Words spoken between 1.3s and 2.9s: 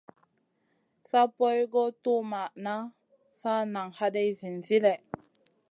poy guʼ tuwmaʼna,